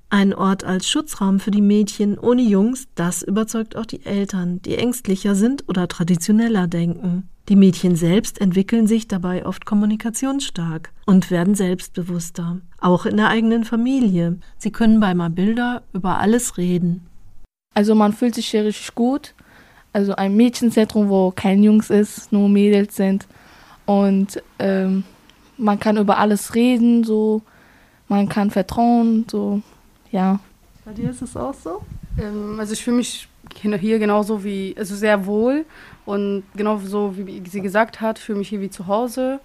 Ein 0.09 0.35
Ort 0.35 0.65
als 0.65 0.89
Schutzraum 0.89 1.39
für 1.39 1.53
die 1.53 1.63
Mädchen 1.63 2.19
ohne 2.19 2.43
Jungs, 2.43 2.89
das 2.97 3.23
überzeugt 3.23 3.77
auch 3.77 3.87
die 3.87 4.05
Eltern, 4.05 4.61
die 4.63 4.75
ängstlicher 4.75 5.37
sind 5.37 5.69
oder 5.69 5.87
traditioneller 5.87 6.67
denken. 6.67 7.29
Die 7.51 7.57
Mädchen 7.57 7.97
selbst 7.97 8.41
entwickeln 8.41 8.87
sich 8.87 9.09
dabei 9.09 9.45
oft 9.45 9.67
kommunikationsstark 9.67 10.93
und 11.05 11.33
werden 11.33 11.57
selbstbewusster, 11.57 12.61
auch 12.81 13.07
in 13.07 13.17
der 13.17 13.27
eigenen 13.27 13.65
Familie. 13.65 14.39
Sie 14.57 14.71
können 14.71 15.01
bei 15.01 15.15
Mabilda 15.15 15.83
über 15.93 16.19
alles 16.19 16.59
reden. 16.59 17.09
Also 17.75 17.97
man 17.97 18.13
fühlt 18.13 18.37
sich 18.37 18.47
hier 18.47 18.65
richtig 18.65 18.95
gut. 18.95 19.35
Also 19.93 20.15
ein 20.15 20.37
Mädchenzentrum, 20.37 21.09
wo 21.09 21.33
kein 21.33 21.65
Jungs 21.65 21.91
ist, 21.91 22.31
nur 22.31 22.49
Mädels 22.49 22.95
sind. 22.95 23.27
Und 23.85 24.41
ähm, 24.61 25.03
man 25.57 25.81
kann 25.81 25.97
über 25.97 26.19
alles 26.19 26.55
reden, 26.55 27.03
so 27.03 27.43
man 28.07 28.29
kann 28.29 28.53
vertrauen, 28.53 29.27
so, 29.29 29.61
ja. 30.13 30.39
Bei 30.85 30.93
dir 30.93 31.11
ist 31.11 31.23
es 31.23 31.37
auch 31.37 31.55
so? 31.55 31.83
Ähm, 32.17 32.61
also 32.61 32.75
ich 32.75 32.85
fühle 32.85 32.99
mich 32.99 33.27
hier 33.53 33.99
genauso 33.99 34.45
wie, 34.45 34.77
also 34.79 34.95
sehr 34.95 35.27
wohl 35.27 35.65
und 36.11 36.43
genauso 36.57 37.17
wie 37.17 37.41
sie 37.49 37.61
gesagt 37.61 38.01
hat, 38.01 38.19
fühle 38.19 38.39
mich 38.39 38.49
hier 38.49 38.61
wie 38.61 38.69
zu 38.69 38.89
Hause. 38.89 39.39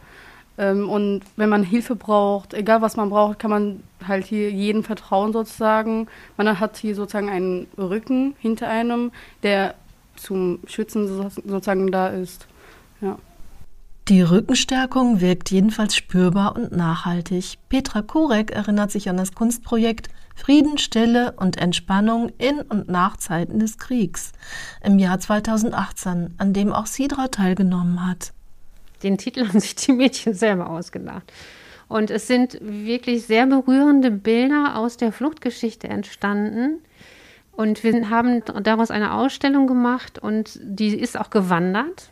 Ähm, 0.57 0.89
und 0.89 1.21
wenn 1.35 1.47
man 1.47 1.61
Hilfe 1.61 1.95
braucht, 1.95 2.55
egal 2.55 2.81
was 2.81 2.95
man 2.97 3.11
braucht, 3.11 3.37
kann 3.37 3.51
man 3.51 3.83
halt 4.07 4.25
hier 4.25 4.49
jedem 4.49 4.83
vertrauen 4.83 5.31
sozusagen. 5.31 6.07
Man 6.37 6.59
hat 6.59 6.77
hier 6.77 6.95
sozusagen 6.95 7.29
einen 7.29 7.67
Rücken 7.77 8.33
hinter 8.39 8.67
einem, 8.67 9.11
der 9.43 9.75
zum 10.15 10.59
Schützen 10.65 11.07
sozusagen 11.07 11.91
da 11.91 12.07
ist. 12.07 12.47
Ja. 12.99 13.19
Die 14.07 14.23
Rückenstärkung 14.23 15.21
wirkt 15.21 15.51
jedenfalls 15.51 15.95
spürbar 15.95 16.55
und 16.55 16.71
nachhaltig. 16.71 17.59
Petra 17.69 18.01
Kurek 18.01 18.51
erinnert 18.51 18.89
sich 18.89 19.07
an 19.07 19.17
das 19.17 19.35
Kunstprojekt 19.35 20.09
Frieden, 20.35 20.77
Stille 20.77 21.33
und 21.37 21.57
Entspannung 21.57 22.31
in 22.37 22.61
und 22.61 22.89
nach 22.89 23.17
Zeiten 23.17 23.57
des 23.57 23.77
Kriegs 23.77 24.33
im 24.83 24.99
Jahr 24.99 25.19
2018, 25.19 26.35
an 26.37 26.53
dem 26.53 26.73
auch 26.73 26.85
Sidra 26.85 27.29
teilgenommen 27.29 28.05
hat. 28.05 28.33
Den 29.01 29.17
Titel 29.17 29.47
haben 29.47 29.59
sich 29.59 29.75
die 29.75 29.93
Mädchen 29.93 30.33
selber 30.33 30.69
ausgedacht. 30.69 31.31
Und 31.87 32.09
es 32.09 32.27
sind 32.27 32.57
wirklich 32.61 33.25
sehr 33.25 33.45
berührende 33.45 34.11
Bilder 34.11 34.75
aus 34.75 34.97
der 34.97 35.11
Fluchtgeschichte 35.11 35.87
entstanden. 35.87 36.81
Und 37.51 37.83
wir 37.83 38.09
haben 38.09 38.43
daraus 38.63 38.91
eine 38.91 39.13
Ausstellung 39.13 39.67
gemacht 39.67 40.19
und 40.19 40.59
die 40.61 40.95
ist 40.95 41.17
auch 41.17 41.29
gewandert. 41.29 42.11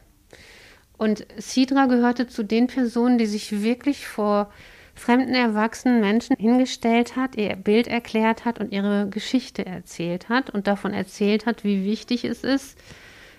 Und 0.98 1.26
Sidra 1.38 1.88
gehörte 1.88 2.28
zu 2.28 2.44
den 2.44 2.68
Personen, 2.68 3.18
die 3.18 3.26
sich 3.26 3.64
wirklich 3.64 4.08
vor 4.08 4.50
fremden 4.94 5.34
erwachsenen 5.34 6.02
Menschen 6.02 6.36
hingestellt 6.38 7.16
hat, 7.16 7.36
ihr 7.36 7.56
Bild 7.56 7.88
erklärt 7.88 8.46
hat 8.46 8.60
und 8.60 8.72
ihre 8.72 9.10
Geschichte 9.10 9.66
erzählt 9.66 10.30
hat 10.30 10.50
und 10.50 10.68
davon 10.68 10.94
erzählt 10.94 11.46
hat, 11.46 11.64
wie 11.64 11.84
wichtig 11.84 12.26
es 12.26 12.44
ist, 12.44 12.78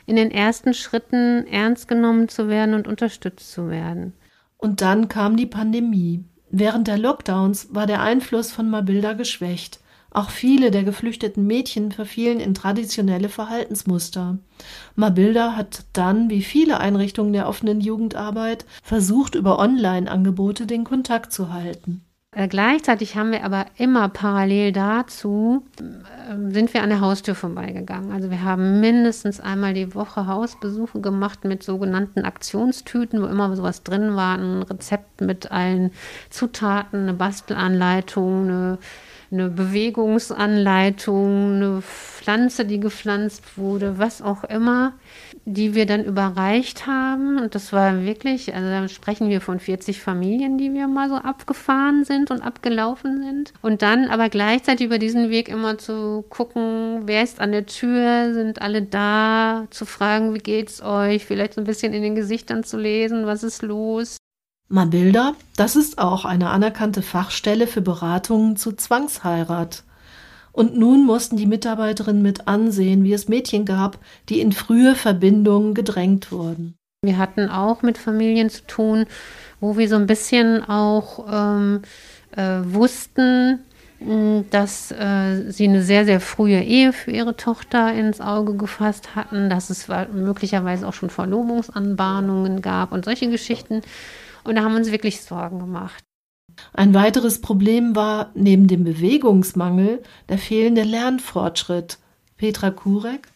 in 0.06 0.16
den 0.16 0.30
ersten 0.30 0.74
Schritten 0.74 1.46
ernst 1.46 1.88
genommen 1.88 2.28
zu 2.28 2.48
werden 2.48 2.74
und 2.74 2.88
unterstützt 2.88 3.52
zu 3.52 3.68
werden. 3.68 4.12
Und 4.58 4.80
dann 4.80 5.08
kam 5.08 5.36
die 5.36 5.46
Pandemie. 5.46 6.24
Während 6.50 6.88
der 6.88 6.98
Lockdowns 6.98 7.74
war 7.74 7.86
der 7.86 8.00
Einfluss 8.00 8.52
von 8.52 8.68
Mabilda 8.68 9.14
geschwächt. 9.14 9.80
Auch 10.14 10.30
viele 10.30 10.70
der 10.70 10.84
geflüchteten 10.84 11.44
Mädchen 11.44 11.90
verfielen 11.90 12.38
in 12.38 12.54
traditionelle 12.54 13.28
Verhaltensmuster. 13.28 14.38
Mabilda 14.94 15.56
hat 15.56 15.84
dann, 15.92 16.30
wie 16.30 16.42
viele 16.42 16.78
Einrichtungen 16.78 17.32
der 17.32 17.48
offenen 17.48 17.80
Jugendarbeit, 17.80 18.64
versucht, 18.84 19.34
über 19.34 19.58
Online-Angebote 19.58 20.66
den 20.66 20.84
Kontakt 20.84 21.32
zu 21.32 21.52
halten. 21.52 22.04
Äh, 22.30 22.46
gleichzeitig 22.46 23.16
haben 23.16 23.32
wir 23.32 23.44
aber 23.44 23.66
immer 23.76 24.08
parallel 24.08 24.70
dazu, 24.70 25.64
äh, 25.80 26.52
sind 26.52 26.74
wir 26.74 26.84
an 26.84 26.90
der 26.90 27.00
Haustür 27.00 27.34
vorbeigegangen. 27.34 28.12
Also 28.12 28.30
wir 28.30 28.42
haben 28.42 28.78
mindestens 28.78 29.40
einmal 29.40 29.74
die 29.74 29.96
Woche 29.96 30.28
Hausbesuche 30.28 31.00
gemacht 31.00 31.44
mit 31.44 31.64
sogenannten 31.64 32.24
Aktionstüten, 32.24 33.20
wo 33.20 33.26
immer 33.26 33.54
sowas 33.56 33.82
drin 33.82 34.14
war, 34.14 34.38
ein 34.38 34.62
Rezept 34.62 35.22
mit 35.22 35.50
allen 35.50 35.90
Zutaten, 36.30 37.00
eine 37.00 37.14
Bastelanleitung, 37.14 38.48
eine 38.48 38.78
eine 39.30 39.48
Bewegungsanleitung, 39.48 41.54
eine 41.54 41.82
Pflanze, 41.82 42.64
die 42.64 42.80
gepflanzt 42.80 43.58
wurde, 43.58 43.98
was 43.98 44.22
auch 44.22 44.44
immer, 44.44 44.94
die 45.44 45.74
wir 45.74 45.86
dann 45.86 46.04
überreicht 46.04 46.86
haben. 46.86 47.38
Und 47.38 47.54
das 47.54 47.72
war 47.72 48.02
wirklich, 48.02 48.54
also 48.54 48.68
da 48.68 48.88
sprechen 48.88 49.28
wir 49.28 49.40
von 49.40 49.60
40 49.60 50.00
Familien, 50.00 50.56
die 50.56 50.72
wir 50.72 50.88
mal 50.88 51.08
so 51.08 51.16
abgefahren 51.16 52.04
sind 52.04 52.30
und 52.30 52.40
abgelaufen 52.40 53.22
sind. 53.22 53.52
Und 53.60 53.82
dann 53.82 54.06
aber 54.06 54.30
gleichzeitig 54.30 54.86
über 54.86 54.98
diesen 54.98 55.30
Weg 55.30 55.48
immer 55.48 55.76
zu 55.76 56.24
gucken, 56.30 57.02
wer 57.04 57.22
ist 57.22 57.40
an 57.40 57.52
der 57.52 57.66
Tür, 57.66 58.32
sind 58.32 58.62
alle 58.62 58.82
da, 58.82 59.66
zu 59.70 59.84
fragen, 59.84 60.34
wie 60.34 60.38
geht's 60.38 60.82
euch, 60.82 61.26
vielleicht 61.26 61.54
so 61.54 61.60
ein 61.60 61.66
bisschen 61.66 61.92
in 61.92 62.02
den 62.02 62.14
Gesichtern 62.14 62.64
zu 62.64 62.78
lesen, 62.78 63.26
was 63.26 63.42
ist 63.42 63.62
los. 63.62 64.16
Mabilda, 64.74 65.34
das 65.56 65.76
ist 65.76 65.98
auch 65.98 66.24
eine 66.24 66.50
anerkannte 66.50 67.00
Fachstelle 67.00 67.68
für 67.68 67.80
Beratungen 67.80 68.56
zu 68.56 68.72
Zwangsheirat. 68.72 69.84
Und 70.50 70.76
nun 70.76 71.06
mussten 71.06 71.36
die 71.36 71.46
Mitarbeiterinnen 71.46 72.22
mit 72.22 72.48
ansehen, 72.48 73.04
wie 73.04 73.12
es 73.12 73.28
Mädchen 73.28 73.66
gab, 73.66 73.98
die 74.28 74.40
in 74.40 74.50
frühe 74.50 74.96
Verbindungen 74.96 75.74
gedrängt 75.74 76.32
wurden. 76.32 76.74
Wir 77.02 77.18
hatten 77.18 77.48
auch 77.48 77.82
mit 77.82 77.98
Familien 77.98 78.50
zu 78.50 78.66
tun, 78.66 79.06
wo 79.60 79.76
wir 79.76 79.88
so 79.88 79.94
ein 79.94 80.08
bisschen 80.08 80.64
auch 80.64 81.24
ähm, 81.30 81.82
äh, 82.34 82.58
wussten, 82.64 83.60
dass 84.50 84.90
äh, 84.90 85.52
sie 85.52 85.68
eine 85.68 85.84
sehr, 85.84 86.04
sehr 86.04 86.20
frühe 86.20 86.60
Ehe 86.60 86.92
für 86.92 87.12
ihre 87.12 87.36
Tochter 87.36 87.94
ins 87.94 88.20
Auge 88.20 88.54
gefasst 88.56 89.14
hatten, 89.14 89.48
dass 89.48 89.70
es 89.70 89.86
möglicherweise 90.12 90.88
auch 90.88 90.94
schon 90.94 91.10
Verlobungsanbahnungen 91.10 92.60
gab 92.60 92.90
und 92.90 93.04
solche 93.04 93.30
Geschichten. 93.30 93.82
Und 94.44 94.56
da 94.56 94.62
haben 94.62 94.72
wir 94.72 94.78
uns 94.78 94.92
wirklich 94.92 95.20
Sorgen 95.22 95.58
gemacht. 95.58 96.04
Ein 96.72 96.94
weiteres 96.94 97.40
Problem 97.40 97.96
war 97.96 98.30
neben 98.34 98.68
dem 98.68 98.84
Bewegungsmangel 98.84 100.02
der 100.28 100.38
fehlende 100.38 100.82
Lernfortschritt. 100.82 101.98
Petra 102.36 102.70
Kurek? 102.70 103.28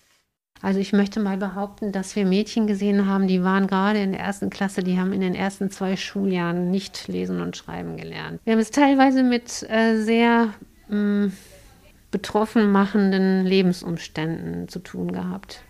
Also 0.61 0.81
ich 0.81 0.93
möchte 0.93 1.21
mal 1.21 1.37
behaupten, 1.37 1.93
dass 1.93 2.17
wir 2.17 2.27
Mädchen 2.27 2.67
gesehen 2.67 3.07
haben, 3.07 3.29
die 3.29 3.45
waren 3.45 3.69
gerade 3.69 4.00
in 4.00 4.11
der 4.11 4.21
ersten 4.21 4.50
Klasse, 4.50 4.83
die 4.83 4.99
haben 4.99 5.12
in 5.12 5.21
den 5.21 5.35
ersten 5.35 5.71
zwei 5.71 5.97
Schuljahren 5.97 6.71
nicht 6.71 7.07
lesen 7.07 7.41
und 7.41 7.57
schreiben 7.57 7.97
gelernt. 7.97 8.41
Wir 8.45 8.55
haben 8.55 8.61
es 8.61 8.73
teilweise 8.73 9.23
mit 9.23 9.65
äh, 9.71 10.03
sehr 10.03 10.53
mh, 10.88 10.97
mm, 11.27 11.33
betroffen 12.11 12.73
machenden 12.73 13.47
Lebensumständen 13.47 14.69
zu 14.69 14.81
tun 14.81 15.12
gehabt. 15.12 15.62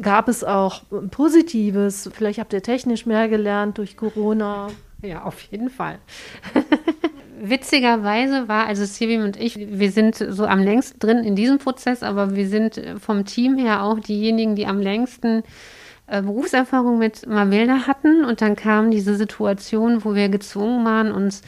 Gab 0.00 0.28
es 0.28 0.42
auch 0.42 0.82
Positives? 1.10 2.10
Vielleicht 2.12 2.40
habt 2.40 2.52
ihr 2.52 2.62
technisch 2.62 3.06
mehr 3.06 3.28
gelernt 3.28 3.78
durch 3.78 3.96
Corona. 3.96 4.68
Ja, 5.02 5.22
auf 5.24 5.40
jeden 5.42 5.70
Fall. 5.70 5.98
Witzigerweise 7.40 8.48
war 8.48 8.66
also 8.66 8.84
Sibi 8.84 9.18
und 9.18 9.36
ich, 9.36 9.58
wir 9.58 9.90
sind 9.90 10.16
so 10.16 10.46
am 10.46 10.60
längsten 10.60 10.98
drin 10.98 11.18
in 11.18 11.36
diesem 11.36 11.58
Prozess, 11.58 12.02
aber 12.02 12.34
wir 12.34 12.48
sind 12.48 12.80
vom 12.98 13.24
Team 13.24 13.58
her 13.58 13.82
auch 13.82 14.00
diejenigen, 14.00 14.56
die 14.56 14.66
am 14.66 14.80
längsten 14.80 15.42
äh, 16.06 16.22
Berufserfahrung 16.22 16.98
mit 16.98 17.26
Mavilda 17.26 17.86
hatten. 17.86 18.24
Und 18.24 18.40
dann 18.40 18.56
kam 18.56 18.90
diese 18.90 19.14
Situation, 19.14 20.04
wo 20.04 20.14
wir 20.14 20.28
gezwungen 20.28 20.84
waren, 20.84 21.12
uns 21.12 21.42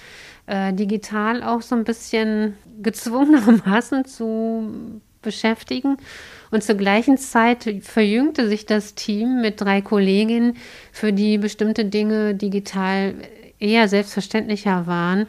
äh, 0.46 0.72
digital 0.72 1.42
auch 1.42 1.62
so 1.62 1.74
ein 1.74 1.84
bisschen 1.84 2.56
gezwungenermaßen 2.82 4.04
zu 4.04 5.00
beschäftigen. 5.26 5.98
Und 6.50 6.62
zur 6.62 6.76
gleichen 6.76 7.18
Zeit 7.18 7.68
verjüngte 7.82 8.48
sich 8.48 8.64
das 8.64 8.94
Team 8.94 9.42
mit 9.42 9.60
drei 9.60 9.82
Kolleginnen, 9.82 10.56
für 10.92 11.12
die 11.12 11.36
bestimmte 11.36 11.84
Dinge 11.84 12.34
digital 12.34 13.14
eher 13.58 13.88
selbstverständlicher 13.88 14.86
waren. 14.86 15.26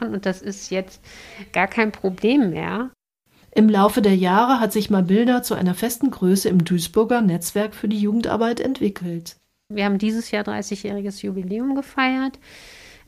Und 0.00 0.24
das 0.24 0.40
ist 0.40 0.70
jetzt 0.70 1.02
gar 1.52 1.66
kein 1.66 1.92
Problem 1.92 2.50
mehr. 2.50 2.90
Im 3.52 3.68
Laufe 3.68 4.00
der 4.00 4.14
Jahre 4.14 4.60
hat 4.60 4.72
sich 4.72 4.90
Mabilda 4.90 5.42
zu 5.42 5.54
einer 5.54 5.74
festen 5.74 6.10
Größe 6.10 6.48
im 6.48 6.64
Duisburger 6.64 7.20
Netzwerk 7.20 7.74
für 7.74 7.88
die 7.88 7.98
Jugendarbeit 7.98 8.60
entwickelt. 8.60 9.36
Wir 9.68 9.84
haben 9.84 9.98
dieses 9.98 10.30
Jahr 10.30 10.44
30-jähriges 10.44 11.22
Jubiläum 11.24 11.74
gefeiert. 11.74 12.38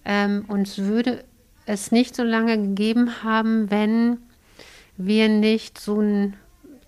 Ähm, 0.05 0.45
uns 0.49 0.79
würde 0.79 1.25
es 1.67 1.93
nicht 1.93 2.17
so 2.17 2.25
lange 2.25 2.57
gegeben 2.57 3.23
haben, 3.23 3.71
wenn 3.71 4.19
wir 4.97 5.29
nicht 5.29 5.79
so 5.79 6.01
ein 6.01 6.37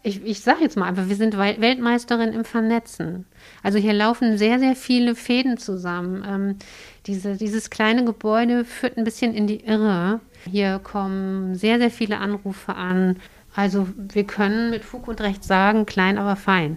ich, 0.07 0.23
ich 0.23 0.41
sage 0.41 0.61
jetzt 0.61 0.77
mal 0.77 0.87
einfach, 0.87 1.09
wir 1.09 1.17
sind 1.17 1.39
Weltmeisterin 1.39 2.35
im 2.35 2.45
Vernetzen. 2.45 3.25
Also 3.63 3.79
hier 3.79 3.95
laufen 3.95 4.37
sehr, 4.37 4.59
sehr 4.59 4.77
viele 4.77 5.15
Fäden 5.15 5.57
zusammen. 5.57 6.23
Ähm, 6.29 6.57
diese, 7.07 7.37
dieses 7.37 7.71
kleine 7.71 8.05
Gebäude 8.05 8.67
führt 8.67 8.99
ein 8.99 9.05
bisschen 9.05 9.35
in 9.35 9.47
die 9.47 9.65
Irre. 9.65 10.21
Hier 10.45 10.79
kommen 10.79 11.55
sehr, 11.55 11.79
sehr 11.79 11.91
viele 11.91 12.19
Anrufe 12.19 12.75
an. 12.75 13.17
Also 13.55 13.89
wir 13.97 14.25
können 14.25 14.71
mit 14.71 14.85
Fug 14.85 15.09
und 15.09 15.23
Recht 15.23 15.43
sagen, 15.43 15.87
klein, 15.87 16.19
aber 16.19 16.37
fein. 16.37 16.77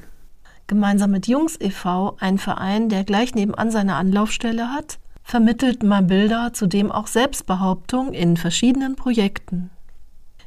Gemeinsam 0.68 1.12
mit 1.12 1.28
Jungs 1.28 1.60
e.V., 1.60 2.16
ein 2.22 2.38
Verein, 2.38 2.88
der 2.88 3.04
gleich 3.04 3.36
nebenan 3.36 3.72
seine 3.72 3.96
Anlaufstelle 3.96 4.72
hat, 4.72 5.00
vermittelt 5.22 5.84
Mabilda 5.84 6.54
zudem 6.54 6.94
auch 6.94 7.08
Selbstbehauptung 7.08 8.14
in 8.14 8.38
verschiedenen 8.38 8.96
Projekten. 8.96 9.70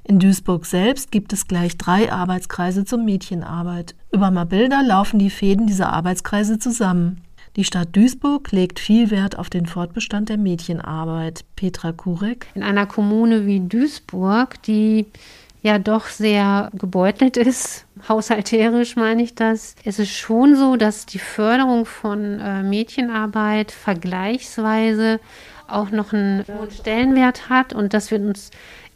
In 0.04 0.18
Duisburg 0.18 0.66
selbst 0.66 1.12
gibt 1.12 1.32
es 1.32 1.46
gleich 1.46 1.76
drei 1.76 2.10
Arbeitskreise 2.10 2.84
zur 2.84 2.98
Mädchenarbeit. 2.98 3.94
Über 4.12 4.30
Mabilda 4.30 4.80
laufen 4.80 5.18
die 5.18 5.30
Fäden 5.30 5.66
dieser 5.66 5.92
Arbeitskreise 5.92 6.58
zusammen. 6.58 7.22
Die 7.56 7.64
Stadt 7.64 7.88
Duisburg 7.96 8.52
legt 8.52 8.78
viel 8.78 9.10
Wert 9.10 9.38
auf 9.38 9.50
den 9.50 9.66
Fortbestand 9.66 10.28
der 10.28 10.38
Mädchenarbeit. 10.38 11.44
Petra 11.56 11.92
Kurek. 11.92 12.46
In 12.54 12.62
einer 12.62 12.86
Kommune 12.86 13.46
wie 13.46 13.60
Duisburg, 13.60 14.62
die 14.62 15.06
ja 15.62 15.78
doch 15.78 16.06
sehr 16.06 16.70
gebeutelt 16.72 17.36
ist, 17.36 17.86
haushalterisch 18.08 18.96
meine 18.96 19.22
ich 19.22 19.34
das, 19.34 19.74
ist 19.84 19.98
es 19.98 20.10
schon 20.10 20.56
so, 20.56 20.76
dass 20.76 21.06
die 21.06 21.18
Förderung 21.18 21.86
von 21.86 22.40
äh, 22.40 22.62
Mädchenarbeit 22.62 23.72
vergleichsweise 23.72 25.20
auch 25.66 25.90
noch 25.90 26.12
einen 26.12 26.44
hohen 26.46 26.70
Stellenwert 26.70 27.48
hat 27.48 27.72
und 27.72 27.94
dass 27.94 28.10
wir 28.10 28.20
uns 28.20 28.50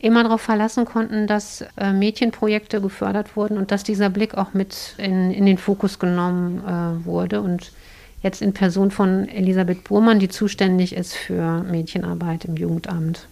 immer 0.05 0.23
darauf 0.23 0.43
verlassen 0.43 0.85
konnten, 0.85 1.27
dass 1.27 1.65
äh, 1.77 1.93
Mädchenprojekte 1.93 2.81
gefördert 2.81 3.37
wurden 3.37 3.57
und 3.57 3.71
dass 3.71 3.85
dieser 3.85 4.11
Blick 4.11 4.35
auch 4.35 4.53
mit 4.53 4.95
in, 4.99 5.31
in 5.31 5.47
den 5.47 5.59
Fokus 5.59 5.99
genommen 5.99 6.59
äh, 6.59 7.07
wurde. 7.07 7.41
Und 7.41 7.73
jetzt 8.23 8.43
in 8.43 8.53
Person 8.53 8.91
von 8.91 9.29
Elisabeth 9.29 9.85
Burmann, 9.85 10.19
die 10.19 10.29
zuständig 10.29 10.95
ist 10.95 11.15
für 11.15 11.63
Mädchenarbeit 11.63 12.45
im 12.45 12.57
Jugendamt. 12.57 13.27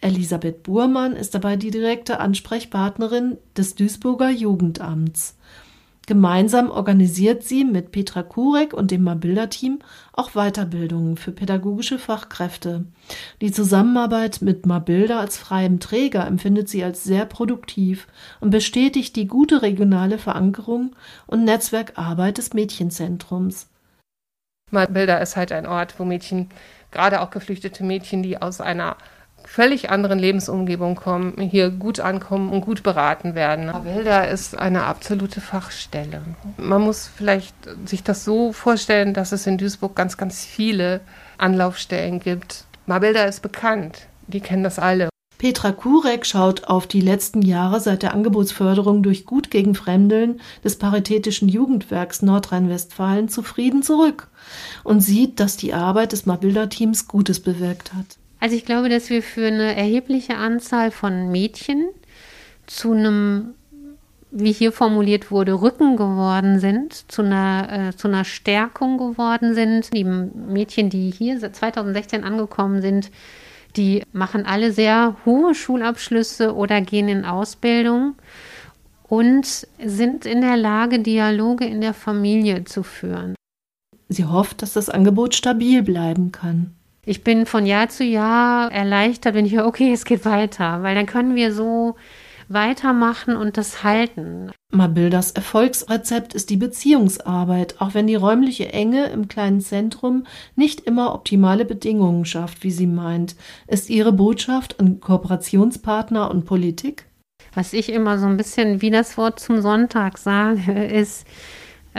Elisabeth 0.00 0.62
Burmann 0.62 1.16
ist 1.16 1.34
dabei 1.34 1.56
die 1.56 1.72
direkte 1.72 2.20
Ansprechpartnerin 2.20 3.36
des 3.56 3.74
Duisburger 3.74 4.30
Jugendamts. 4.30 5.34
Gemeinsam 6.08 6.70
organisiert 6.70 7.42
sie 7.42 7.66
mit 7.66 7.92
Petra 7.92 8.22
Kurek 8.22 8.72
und 8.72 8.90
dem 8.90 9.02
Mabilda-Team 9.02 9.80
auch 10.14 10.30
Weiterbildungen 10.30 11.18
für 11.18 11.32
pädagogische 11.32 11.98
Fachkräfte. 11.98 12.86
Die 13.42 13.52
Zusammenarbeit 13.52 14.40
mit 14.40 14.64
Mabilda 14.64 15.20
als 15.20 15.36
freiem 15.36 15.80
Träger 15.80 16.26
empfindet 16.26 16.70
sie 16.70 16.82
als 16.82 17.04
sehr 17.04 17.26
produktiv 17.26 18.06
und 18.40 18.48
bestätigt 18.48 19.16
die 19.16 19.26
gute 19.26 19.60
regionale 19.60 20.16
Verankerung 20.16 20.96
und 21.26 21.44
Netzwerkarbeit 21.44 22.38
des 22.38 22.54
Mädchenzentrums. 22.54 23.68
Mabilda 24.70 25.18
ist 25.18 25.36
halt 25.36 25.52
ein 25.52 25.66
Ort, 25.66 26.00
wo 26.00 26.06
Mädchen, 26.06 26.48
gerade 26.90 27.20
auch 27.20 27.28
geflüchtete 27.28 27.84
Mädchen, 27.84 28.22
die 28.22 28.40
aus 28.40 28.62
einer 28.62 28.96
völlig 29.44 29.90
anderen 29.90 30.18
Lebensumgebung 30.18 30.94
kommen, 30.94 31.40
hier 31.40 31.70
gut 31.70 32.00
ankommen 32.00 32.50
und 32.52 32.60
gut 32.60 32.82
beraten 32.82 33.34
werden. 33.34 33.72
Wilda 33.84 34.24
ist 34.24 34.58
eine 34.58 34.84
absolute 34.84 35.40
Fachstelle. 35.40 36.22
Man 36.56 36.82
muss 36.82 37.10
vielleicht 37.16 37.54
sich 37.86 38.02
das 38.02 38.24
so 38.24 38.52
vorstellen, 38.52 39.14
dass 39.14 39.32
es 39.32 39.46
in 39.46 39.58
Duisburg 39.58 39.96
ganz, 39.96 40.16
ganz 40.16 40.44
viele 40.44 41.00
Anlaufstellen 41.38 42.20
gibt. 42.20 42.64
Mabilda 42.86 43.24
ist 43.24 43.42
bekannt, 43.42 44.06
die 44.26 44.40
kennen 44.40 44.64
das 44.64 44.78
alle. 44.78 45.08
Petra 45.38 45.70
Kurek 45.70 46.26
schaut 46.26 46.64
auf 46.64 46.88
die 46.88 47.00
letzten 47.00 47.42
Jahre 47.42 47.78
seit 47.78 48.02
der 48.02 48.12
Angebotsförderung 48.12 49.04
durch 49.04 49.24
Gut 49.24 49.52
gegen 49.52 49.76
Fremdeln 49.76 50.40
des 50.64 50.76
Paritätischen 50.76 51.48
Jugendwerks 51.48 52.22
Nordrhein-Westfalen 52.22 53.28
zufrieden 53.28 53.84
zurück 53.84 54.28
und 54.82 55.00
sieht, 55.00 55.38
dass 55.38 55.56
die 55.56 55.74
Arbeit 55.74 56.10
des 56.10 56.26
Mabilda-Teams 56.26 57.06
Gutes 57.06 57.40
bewirkt 57.40 57.94
hat. 57.94 58.18
Also 58.40 58.54
ich 58.54 58.64
glaube, 58.64 58.88
dass 58.88 59.10
wir 59.10 59.22
für 59.22 59.46
eine 59.46 59.76
erhebliche 59.76 60.36
Anzahl 60.36 60.90
von 60.90 61.30
Mädchen 61.30 61.88
zu 62.66 62.92
einem, 62.92 63.54
wie 64.30 64.52
hier 64.52 64.70
formuliert 64.72 65.30
wurde, 65.30 65.60
Rücken 65.60 65.96
geworden 65.96 66.60
sind, 66.60 67.10
zu 67.10 67.22
einer, 67.22 67.88
äh, 67.88 67.96
zu 67.96 68.06
einer 68.08 68.24
Stärkung 68.24 68.98
geworden 68.98 69.54
sind. 69.54 69.92
Die 69.92 70.04
Mädchen, 70.04 70.88
die 70.90 71.10
hier 71.10 71.40
seit 71.40 71.56
2016 71.56 72.22
angekommen 72.22 72.80
sind, 72.80 73.10
die 73.76 74.02
machen 74.12 74.46
alle 74.46 74.72
sehr 74.72 75.16
hohe 75.24 75.54
Schulabschlüsse 75.54 76.54
oder 76.54 76.80
gehen 76.80 77.08
in 77.08 77.24
Ausbildung 77.24 78.14
und 79.08 79.66
sind 79.84 80.26
in 80.26 80.42
der 80.42 80.56
Lage, 80.56 81.00
Dialoge 81.00 81.64
in 81.64 81.80
der 81.80 81.94
Familie 81.94 82.64
zu 82.64 82.82
führen. 82.82 83.34
Sie 84.08 84.24
hofft, 84.24 84.62
dass 84.62 84.74
das 84.74 84.88
Angebot 84.88 85.34
stabil 85.34 85.82
bleiben 85.82 86.32
kann 86.32 86.77
ich 87.08 87.24
bin 87.24 87.46
von 87.46 87.64
Jahr 87.64 87.88
zu 87.88 88.04
Jahr 88.04 88.70
erleichtert, 88.70 89.34
wenn 89.34 89.46
ich 89.46 89.54
höre, 89.54 89.66
okay, 89.66 89.92
es 89.92 90.04
geht 90.04 90.26
weiter, 90.26 90.82
weil 90.82 90.94
dann 90.94 91.06
können 91.06 91.34
wir 91.34 91.54
so 91.54 91.96
weitermachen 92.48 93.34
und 93.34 93.56
das 93.56 93.82
halten. 93.82 94.50
Mabildas 94.70 95.32
Erfolgsrezept 95.32 96.34
ist 96.34 96.50
die 96.50 96.58
Beziehungsarbeit, 96.58 97.80
auch 97.80 97.94
wenn 97.94 98.06
die 98.06 98.14
räumliche 98.14 98.72
Enge 98.74 99.06
im 99.06 99.26
kleinen 99.26 99.62
Zentrum 99.62 100.26
nicht 100.54 100.80
immer 100.80 101.14
optimale 101.14 101.64
Bedingungen 101.64 102.26
schafft, 102.26 102.62
wie 102.62 102.70
sie 102.70 102.86
meint. 102.86 103.36
Ist 103.66 103.88
ihre 103.88 104.12
Botschaft 104.12 104.78
an 104.78 105.00
Kooperationspartner 105.00 106.30
und 106.30 106.44
Politik? 106.44 107.06
Was 107.54 107.72
ich 107.72 107.90
immer 107.90 108.18
so 108.18 108.26
ein 108.26 108.36
bisschen 108.36 108.82
wie 108.82 108.90
das 108.90 109.16
Wort 109.16 109.40
zum 109.40 109.62
Sonntag 109.62 110.18
sage, 110.18 110.84
ist, 110.92 111.26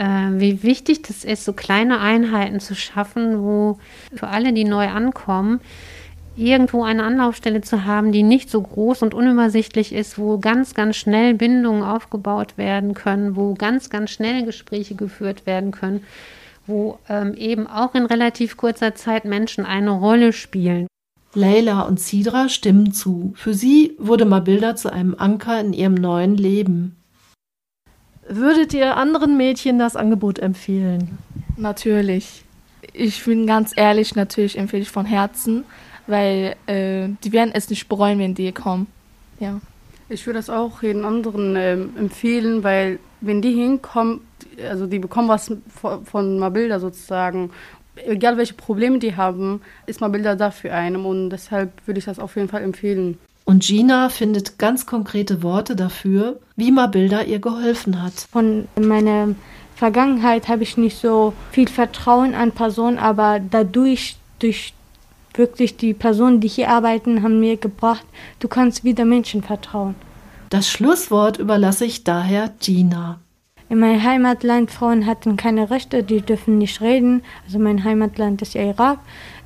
wie 0.04 0.62
wichtig 0.62 1.02
das 1.02 1.24
ist, 1.24 1.44
so 1.44 1.52
kleine 1.52 2.00
Einheiten 2.00 2.60
zu 2.60 2.74
schaffen, 2.74 3.42
wo 3.42 3.78
für 4.14 4.28
alle, 4.28 4.52
die 4.52 4.64
neu 4.64 4.88
ankommen, 4.88 5.60
irgendwo 6.36 6.82
eine 6.84 7.04
Anlaufstelle 7.04 7.60
zu 7.60 7.84
haben, 7.84 8.12
die 8.12 8.22
nicht 8.22 8.50
so 8.50 8.62
groß 8.62 9.02
und 9.02 9.14
unübersichtlich 9.14 9.92
ist, 9.92 10.18
wo 10.18 10.38
ganz, 10.38 10.74
ganz 10.74 10.96
schnell 10.96 11.34
Bindungen 11.34 11.82
aufgebaut 11.82 12.56
werden 12.56 12.94
können, 12.94 13.36
wo 13.36 13.54
ganz, 13.54 13.90
ganz 13.90 14.10
schnell 14.10 14.44
Gespräche 14.44 14.94
geführt 14.94 15.46
werden 15.46 15.70
können, 15.70 16.02
wo 16.66 16.98
ähm, 17.08 17.34
eben 17.34 17.66
auch 17.66 17.94
in 17.94 18.06
relativ 18.06 18.56
kurzer 18.56 18.94
Zeit 18.94 19.24
Menschen 19.24 19.66
eine 19.66 19.90
Rolle 19.90 20.32
spielen. 20.32 20.86
Leila 21.34 21.82
und 21.82 22.00
Sidra 22.00 22.48
stimmen 22.48 22.92
zu. 22.92 23.32
Für 23.36 23.54
sie 23.54 23.94
wurde 23.98 24.24
Mabilda 24.24 24.74
zu 24.74 24.92
einem 24.92 25.14
Anker 25.16 25.60
in 25.60 25.72
ihrem 25.72 25.94
neuen 25.94 26.36
Leben. 26.36 26.96
Würdet 28.32 28.72
ihr 28.74 28.96
anderen 28.96 29.36
Mädchen 29.36 29.80
das 29.80 29.96
Angebot 29.96 30.38
empfehlen? 30.38 31.18
Natürlich. 31.56 32.44
Ich 32.92 33.24
bin 33.24 33.44
ganz 33.44 33.72
ehrlich, 33.74 34.14
natürlich 34.14 34.56
empfehle 34.56 34.82
ich 34.82 34.88
von 34.88 35.04
Herzen, 35.04 35.64
weil 36.06 36.54
äh, 36.66 37.08
die 37.24 37.32
werden 37.32 37.50
es 37.52 37.68
nicht 37.68 37.88
bereuen, 37.88 38.20
wenn 38.20 38.36
die 38.36 38.52
kommen. 38.52 38.86
Ja. 39.40 39.60
Ich 40.08 40.26
würde 40.26 40.38
das 40.38 40.48
auch 40.48 40.80
jeden 40.80 41.04
anderen 41.04 41.56
äh, 41.56 41.72
empfehlen, 41.72 42.62
weil 42.62 43.00
wenn 43.20 43.42
die 43.42 43.52
hinkommen, 43.52 44.20
also 44.62 44.86
die 44.86 45.00
bekommen 45.00 45.28
was 45.28 45.52
von, 45.68 46.06
von 46.06 46.38
Mabilda 46.38 46.78
sozusagen. 46.78 47.50
Egal 47.96 48.36
welche 48.36 48.54
Probleme 48.54 49.00
die 49.00 49.16
haben, 49.16 49.60
ist 49.86 50.00
Mabilda 50.00 50.36
da 50.36 50.52
für 50.52 50.72
einen 50.72 51.04
und 51.04 51.30
deshalb 51.30 51.72
würde 51.84 51.98
ich 51.98 52.04
das 52.04 52.20
auf 52.20 52.36
jeden 52.36 52.48
Fall 52.48 52.62
empfehlen. 52.62 53.18
Und 53.50 53.64
Gina 53.64 54.10
findet 54.10 54.60
ganz 54.60 54.86
konkrete 54.86 55.42
Worte 55.42 55.74
dafür, 55.74 56.38
wie 56.54 56.70
Mabilda 56.70 57.22
ihr 57.22 57.40
geholfen 57.40 58.00
hat. 58.00 58.12
Von 58.30 58.68
meiner 58.80 59.34
Vergangenheit 59.74 60.46
habe 60.46 60.62
ich 60.62 60.76
nicht 60.76 60.96
so 60.96 61.32
viel 61.50 61.66
Vertrauen 61.66 62.36
an 62.36 62.52
Personen, 62.52 62.96
aber 62.96 63.40
dadurch, 63.40 64.14
durch 64.38 64.72
wirklich 65.34 65.76
die 65.76 65.94
Personen, 65.94 66.40
die 66.40 66.46
hier 66.46 66.68
arbeiten, 66.68 67.24
haben 67.24 67.40
mir 67.40 67.56
gebracht, 67.56 68.04
du 68.38 68.46
kannst 68.46 68.84
wieder 68.84 69.04
Menschen 69.04 69.42
vertrauen. 69.42 69.96
Das 70.50 70.70
Schlusswort 70.70 71.38
überlasse 71.38 71.86
ich 71.86 72.04
daher 72.04 72.52
Gina. 72.60 73.18
In 73.68 73.80
meinem 73.80 74.00
Heimatland 74.00 74.70
Frauen 74.70 75.06
hatten 75.06 75.36
keine 75.36 75.70
Rechte, 75.70 76.04
die 76.04 76.20
dürfen 76.20 76.58
nicht 76.58 76.80
reden. 76.80 77.24
Also 77.46 77.58
mein 77.58 77.82
Heimatland 77.82 78.42
ist 78.42 78.54
ja 78.54 78.62
Irak. 78.62 79.00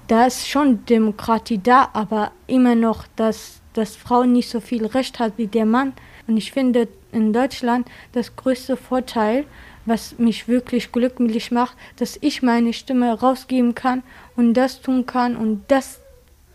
Da 0.08 0.26
ist 0.26 0.46
schon 0.46 0.84
Demokratie 0.84 1.56
da, 1.62 1.88
aber 1.94 2.32
immer 2.46 2.74
noch, 2.74 3.06
dass 3.16 3.62
dass 3.74 3.96
Frau 3.96 4.24
nicht 4.24 4.48
so 4.48 4.60
viel 4.60 4.86
Recht 4.86 5.18
hat 5.18 5.34
wie 5.36 5.46
der 5.46 5.66
Mann. 5.66 5.92
Und 6.26 6.38
ich 6.38 6.52
finde 6.52 6.88
in 7.12 7.32
Deutschland 7.32 7.86
das 8.12 8.34
größte 8.34 8.76
Vorteil, 8.76 9.44
was 9.86 10.18
mich 10.18 10.48
wirklich 10.48 10.92
glücklich 10.92 11.50
macht, 11.50 11.76
dass 11.96 12.18
ich 12.20 12.42
meine 12.42 12.72
Stimme 12.72 13.12
rausgeben 13.12 13.74
kann 13.74 14.02
und 14.36 14.54
das 14.54 14.80
tun 14.80 15.04
kann 15.04 15.36
und 15.36 15.64
das 15.68 16.00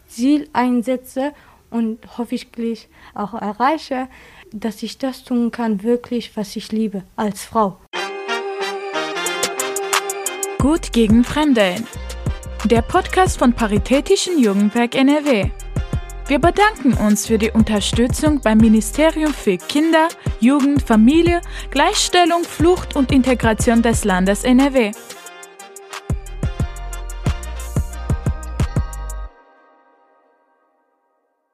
Ziel 0.07 0.49
einsetze 0.53 1.33
und 1.69 1.99
hoffentlich 2.17 2.87
auch 3.13 3.33
erreiche, 3.33 4.07
dass 4.51 4.81
ich 4.81 4.97
das 4.97 5.23
tun 5.23 5.51
kann, 5.51 5.83
wirklich, 5.83 6.35
was 6.35 6.55
ich 6.55 6.71
liebe, 6.71 7.03
als 7.15 7.45
Frau. 7.45 7.77
Gut 10.57 10.91
gegen 10.91 11.23
Fremdeln. 11.23 11.85
Der 12.65 12.81
Podcast 12.81 13.39
von 13.39 13.53
Paritätischen 13.53 14.43
Jugendwerk 14.43 14.95
NRW. 14.95 15.51
Wir 16.29 16.37
bedanken 16.37 16.93
uns 16.93 17.25
für 17.25 17.39
die 17.39 17.49
Unterstützung 17.49 18.39
beim 18.39 18.59
Ministerium 18.59 19.33
für 19.33 19.57
Kinder, 19.57 20.09
Jugend, 20.39 20.83
Familie, 20.83 21.41
Gleichstellung, 21.71 22.43
Flucht 22.43 22.95
und 22.95 23.11
Integration 23.11 23.81
des 23.81 24.05
Landes 24.05 24.43
NRW. 24.43 24.91